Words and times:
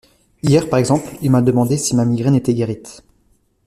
Hier, 0.41 0.67
par 0.67 0.79
exemple, 0.79 1.11
il 1.21 1.29
m’a 1.29 1.43
demandé 1.43 1.77
si 1.77 1.95
ma 1.95 2.05
migraine 2.05 2.33
était 2.33 2.55
guérite. 2.55 3.03